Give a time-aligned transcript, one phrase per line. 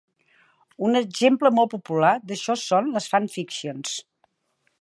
[0.87, 3.97] Un exemple molt popular d'això són les "fan fictions".